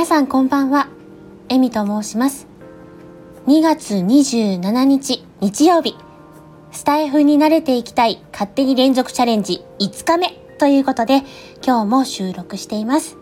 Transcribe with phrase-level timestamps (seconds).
[0.00, 0.88] 皆さんこんばんは。
[1.50, 2.46] エミと申します。
[3.46, 5.94] 2月27日日曜日、
[6.72, 11.18] スタイフに慣れていきたい勝手に連続チャレンジ5日目ということで、
[11.62, 13.18] 今日も収録しています。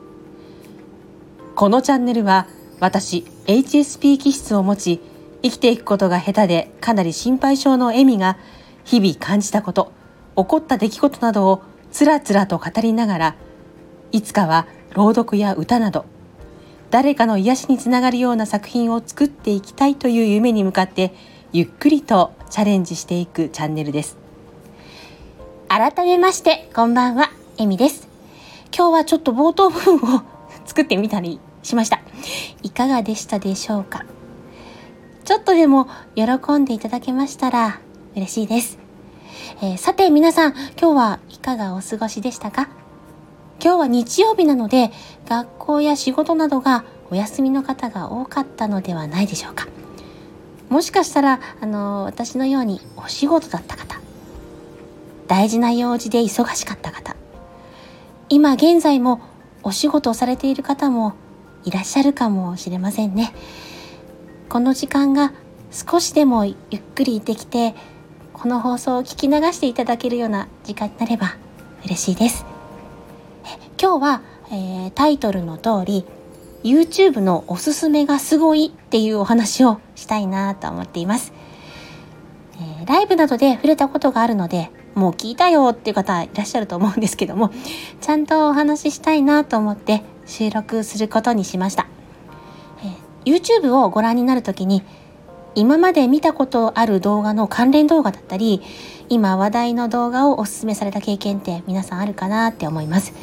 [1.56, 2.46] このチャンネルは
[2.78, 5.00] 私 HSP 気質を持ち、
[5.42, 8.38] 生きていくことが下手でかなり心配性のエミが
[8.84, 9.90] 日々感じたこと、
[10.36, 11.60] 起こった出来事などを
[11.90, 13.34] つらつらと語りながら、
[14.12, 16.04] いつかは朗読や歌など
[16.90, 21.12] 誰かの癒しにつながるような作品を作っていきたいという夢に向かって
[21.52, 24.16] ゆっくりとチャレンジしていくチャンネルです。
[25.68, 28.08] 改めましてこんばんはえみです。
[28.74, 30.22] 今日はちょっと冒頭部分を
[30.64, 32.00] 作ってみたりしました。
[32.62, 34.06] いかがでしたでしょうか？
[35.24, 36.24] ちょっとでも喜
[36.58, 37.80] んでいただけましたら
[38.16, 38.78] 嬉しいです、
[39.60, 42.77] えー、さて皆さん今日はいかがお過ごしでしたか？
[43.62, 44.90] 今日は日曜日なので
[45.26, 49.66] 学校や仕事などがお休みの方が多かったのではないでしょうか。
[50.68, 54.00] もしかしたらあの私のようにお仕事だった方
[55.26, 57.16] 大事な用事で忙しかった方
[58.28, 59.22] 今現在も
[59.62, 61.14] お仕事をされている方も
[61.64, 63.32] いらっしゃるかもしれませんね。
[64.48, 65.32] この時間が
[65.70, 67.74] 少しでもゆっくりできて
[68.32, 71.36] この放送を聞き流していただけるような時間になれば
[71.84, 72.57] 嬉しいです。
[73.80, 76.04] 今日は、えー、タイトルの通り
[76.64, 81.32] YouTube のおすすめがすごいっていうお話をしたいなと思っています、
[82.56, 87.52] えー、ライブなどで触れたことがあるのでもう聞いたよっていう方いらっしゃると思うんですけども
[88.00, 91.86] ちゃんとお話ししたいなと思って収録することにしました、
[93.24, 94.82] えー、YouTube をご覧になる時に
[95.54, 98.60] 今まで見たことある動画の関連動画だったり
[99.08, 103.14] 今話題の動画をおすすめされた経験って皆さんあるかなって思います。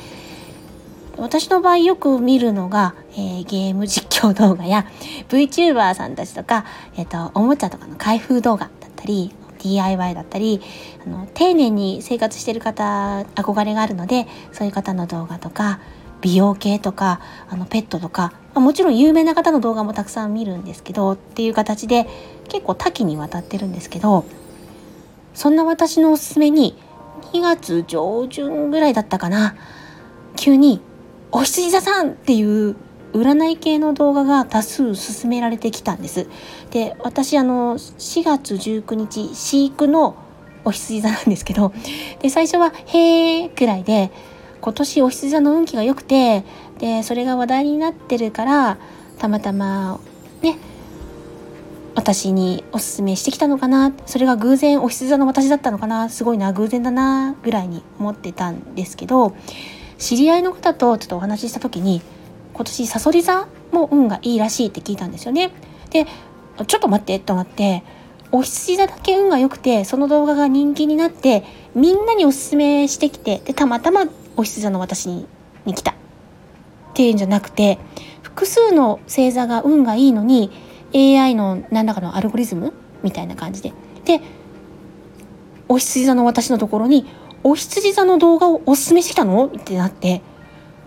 [1.18, 4.86] 私の場合よく見るのが、えー、ゲーム実況動画や
[5.30, 6.66] VTuber さんたちとか、
[6.98, 10.62] えーと、おもちゃとかの開封動画だったり DIY だったり
[11.06, 15.80] あの丁寧に生活してる方憧れがあるのでそういう方の動画とか
[16.22, 22.08] 美容系とかあのペットとかもちろん有名な方の動画もたくさん見るんですけどっていう形で
[22.48, 24.25] 結構多岐にわたってるんですけど
[25.34, 26.78] そんな私のおすすめに
[27.34, 29.56] 2月上旬ぐらいだったかな
[30.36, 30.81] 急に
[31.35, 32.78] お羊座さんっていう
[33.12, 36.28] 占い系の動画が多数勧められてきたんです。
[36.72, 40.16] で、私あの4月19日飼育の
[40.63, 41.74] お羊座なんですけど、
[42.22, 44.12] で最初はへえくらいで
[44.62, 46.45] 今年お羊座の運気が良くて、
[46.79, 48.78] でそれが話題になってるから
[49.18, 50.00] たまたま
[50.41, 50.57] ね
[51.95, 59.35] 私におすすめしてきたのかなそれが偶然お羊座の私だったのかなすごいな偶然だなぐらいに思ってたんですけど
[59.97, 62.01] 知り合いの方とちょっとお話しした時に
[62.53, 65.51] 今年さそり座も運がいいらしいって聞いたんですよね。
[65.89, 66.06] で
[66.67, 67.83] ちょっと待ってと思って
[68.31, 74.06] お羊座だけ運が良くてその動画が人気になってみんなにおすすめしてきてでたまたま
[74.38, 75.28] お羊座の私に
[75.66, 75.94] に来たっ
[76.94, 77.77] ていうんじゃなくて
[78.22, 80.51] 複数の星座が運がいいのに
[80.94, 82.73] AI の何らかのアルゴリズム
[83.03, 83.73] みたいな感じで
[84.06, 84.22] で
[85.67, 87.06] お羊座の私のところに
[87.47, 89.45] お羊座の動画をおすすめしてきたの？
[89.45, 90.23] ってなって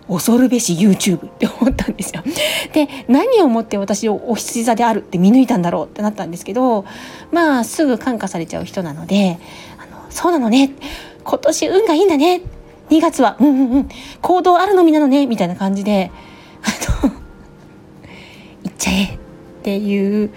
[0.09, 2.21] 恐るべし YouTube って思ったんですよ。
[2.73, 4.99] で何をもって私をお羊座である？
[4.99, 5.85] って見抜いたんだろう？
[5.85, 6.83] ってなったんですけど
[7.31, 9.39] まあすぐ感化されちゃう人なので
[9.79, 10.71] 「あのそうなのね。
[11.23, 12.41] 今年運がいいんだね。
[12.89, 13.89] 2月はうんうんうん。
[14.21, 16.11] 行動あるのみなのね」みたいな感じで
[16.61, 17.13] あの
[18.63, 19.03] 行っちゃえ。
[19.05, 20.31] っていう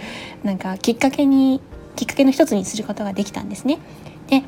[0.44, 1.60] なんかきっかけに
[1.96, 3.78] きっかけの一つにすることができたんですね。
[4.28, 4.42] で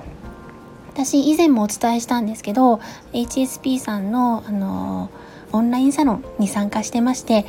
[0.95, 2.77] 私以前もお伝えしたんですけど
[3.13, 5.11] HSP さんのあの
[5.51, 7.47] オンラインサロンに参加してまして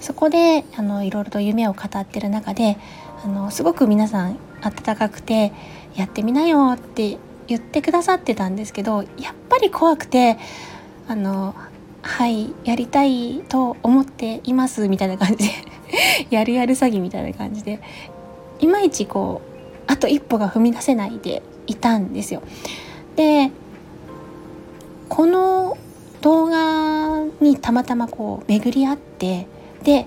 [0.00, 2.76] そこであのいろいろと夢を語ってる中で
[3.24, 5.52] あのすごく皆さん温かくて
[5.96, 10.36] 「やってみなよ」って言ってくださってたんですけどやっぱり怖くて
[11.08, 11.54] あの
[12.02, 15.50] はいやりたいと思っていますみたいな感じで
[16.28, 17.80] やるやる詐欺みたいな感じで
[18.60, 19.53] いまいちこう
[19.86, 22.42] あと一歩が踏み出せないでいたんですよ。
[23.16, 23.50] で
[25.08, 25.76] この
[26.20, 29.46] 動画にたまたまこう巡り合って
[29.82, 30.06] で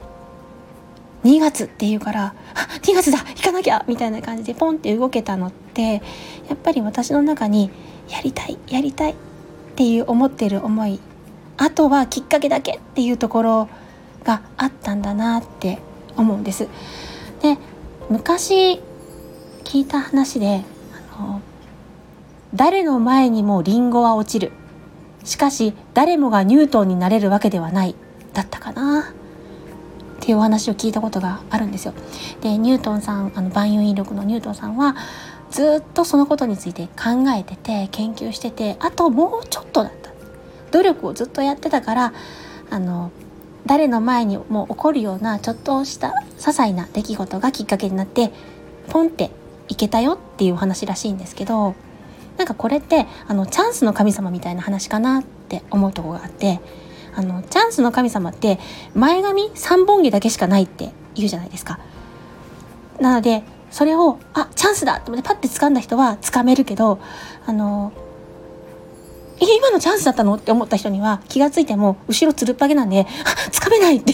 [1.24, 6.00] 2月っていうから「あ2月だ行かなきゃ!」みたいな感じでポンって動けたのってや
[6.56, 7.69] っぱり私の中に
[8.09, 9.15] やりたいやりたいっ
[9.75, 11.00] ていう思ってる思い
[11.57, 13.69] あとはきっかけだけっていうところ
[14.24, 15.79] があったんだなって
[16.15, 16.68] 思うんです。
[17.41, 17.57] で
[18.09, 18.81] 昔
[19.68, 20.64] 聞いた話で
[21.18, 21.42] あの
[22.56, 24.54] 誰の前にもリンゴは落ちる。
[25.25, 27.94] しかし誰もがニュートンになれるわけではない。
[28.31, 29.02] だったかな。
[29.02, 29.04] っ
[30.22, 31.94] ていうお話を聞いたことがあるんですよ。
[32.40, 34.96] でニュートンさんあの万有引力のニュートンさんは
[35.52, 40.12] ずっとそのことについて考えてて研究しててあともうちょっとだった。
[40.72, 42.13] 努力をずっとやってたから
[42.70, 43.12] あの
[43.66, 48.31] 誰の前にも起こるようなちょっとした些細な出来事がきっかけになって
[48.88, 49.30] ポンって
[49.68, 51.75] いけたよっていうお話らしいんですけど
[52.38, 56.60] なんかこれってあのチャンスの神様みたいな話かなって思うとこがあって
[57.16, 58.60] あのチャンスの神様って
[58.94, 61.80] 前髪3本毛だけしかないって言うじゃないですか。
[63.00, 67.00] なのでそれをあチャンスだと思ってパッて掴んだ人は掴めるけど
[67.46, 67.92] あの
[69.40, 74.13] 今のチャンスだったのって思った人には気が付いても後ろつるっぱげなんであ掴めないって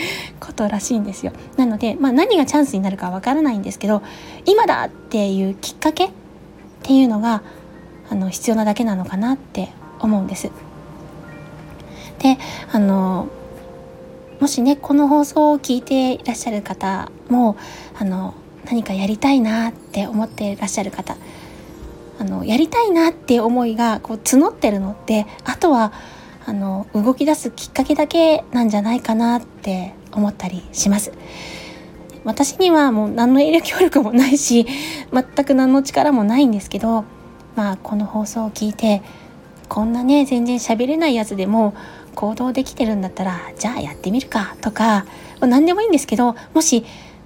[0.40, 4.02] ことらしいんですよなので、まあ、何がチャンスになるかわからないんですけど
[4.44, 6.10] 今だっていうきっかけっ
[6.82, 7.42] ていうのが
[8.10, 10.50] あの必要なだけなのかなって思うんです。
[12.20, 12.38] で
[12.72, 13.28] あの
[14.40, 17.56] もしねこの放送を聞いていらっしゃる方も
[17.98, 18.34] あの
[18.64, 21.16] 何かやりたいなって思っていらっしゃる方
[22.18, 25.92] あのやりたいなって思いがこう募ってるのってあとは
[26.48, 31.12] あの動き出すきっかけだけなんじゃないかなって思ったりします。
[32.24, 34.66] 私にはもう何の影響力もないし
[35.12, 37.04] 全く何の力もないんですけど
[37.54, 39.02] まあこの放送を聞いて
[39.68, 41.74] こんなね全然喋れないやつでも
[42.14, 45.04] 行動できてるんだったらじゃあやってみるかとか
[45.40, 46.84] 何でもいいんですけどもし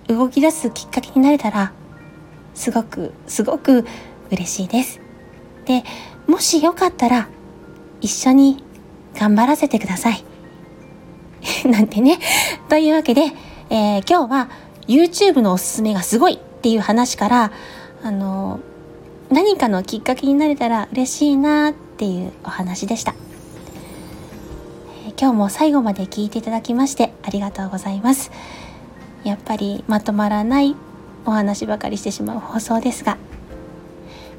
[0.09, 1.73] 動き出すきっかけになれたら
[2.55, 3.87] すごくすごく
[4.33, 5.01] 嬉しいです。
[5.65, 5.85] で
[6.27, 7.29] もしよかったら
[8.01, 8.65] 一緒に
[9.19, 10.25] 頑張らせてください。
[11.69, 12.19] なんてね。
[12.69, 13.23] というわけで、
[13.71, 14.49] えー、今日は
[14.87, 17.53] YouTube のおすすめがすごいっていう話から
[18.03, 18.61] あの
[19.31, 23.15] 何かのきっかけになれたら嬉しいなっていうお話でした。
[25.21, 28.31] 今日も最後まで聞いていただきましてありがとうございます。
[29.25, 30.75] やっぱりまとまらない
[31.25, 33.19] お話ばかりしてしまう放送ですが、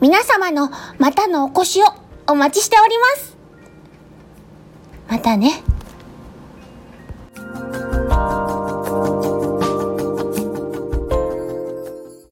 [0.02, 1.86] 皆様のまたのお越しを
[2.28, 3.33] お待ちしております。
[5.08, 5.64] またね。